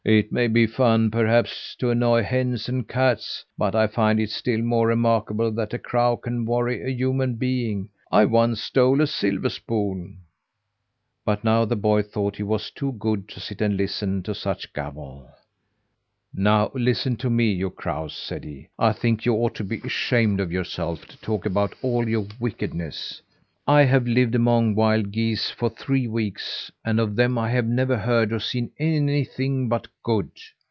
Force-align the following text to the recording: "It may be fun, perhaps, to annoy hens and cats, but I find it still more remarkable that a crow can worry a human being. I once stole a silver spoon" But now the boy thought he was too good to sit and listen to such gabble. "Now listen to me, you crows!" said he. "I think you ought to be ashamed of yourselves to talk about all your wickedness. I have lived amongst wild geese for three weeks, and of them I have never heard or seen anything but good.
"It 0.03 0.31
may 0.31 0.47
be 0.47 0.65
fun, 0.65 1.11
perhaps, 1.11 1.75
to 1.77 1.91
annoy 1.91 2.23
hens 2.23 2.67
and 2.67 2.87
cats, 2.87 3.45
but 3.55 3.75
I 3.75 3.85
find 3.85 4.19
it 4.19 4.31
still 4.31 4.59
more 4.63 4.87
remarkable 4.87 5.51
that 5.51 5.75
a 5.75 5.77
crow 5.77 6.17
can 6.17 6.43
worry 6.43 6.81
a 6.81 6.89
human 6.91 7.35
being. 7.35 7.87
I 8.11 8.25
once 8.25 8.59
stole 8.63 8.99
a 8.99 9.05
silver 9.05 9.49
spoon" 9.49 10.17
But 11.25 11.43
now 11.43 11.65
the 11.65 11.75
boy 11.75 12.01
thought 12.01 12.37
he 12.37 12.41
was 12.43 12.71
too 12.71 12.93
good 12.93 13.29
to 13.29 13.39
sit 13.39 13.61
and 13.61 13.77
listen 13.77 14.23
to 14.23 14.33
such 14.33 14.73
gabble. 14.73 15.29
"Now 16.33 16.71
listen 16.73 17.15
to 17.17 17.29
me, 17.29 17.51
you 17.53 17.69
crows!" 17.69 18.15
said 18.15 18.43
he. 18.43 18.69
"I 18.79 18.93
think 18.93 19.23
you 19.27 19.35
ought 19.35 19.53
to 19.55 19.63
be 19.63 19.81
ashamed 19.81 20.39
of 20.39 20.51
yourselves 20.51 21.05
to 21.05 21.17
talk 21.21 21.45
about 21.45 21.75
all 21.83 22.09
your 22.09 22.25
wickedness. 22.39 23.21
I 23.67 23.83
have 23.83 24.07
lived 24.07 24.33
amongst 24.33 24.75
wild 24.75 25.11
geese 25.11 25.51
for 25.51 25.69
three 25.69 26.07
weeks, 26.07 26.71
and 26.83 26.99
of 26.99 27.15
them 27.15 27.37
I 27.37 27.49
have 27.51 27.67
never 27.67 27.95
heard 27.95 28.33
or 28.33 28.39
seen 28.39 28.71
anything 28.79 29.69
but 29.69 29.87
good. 30.03 30.31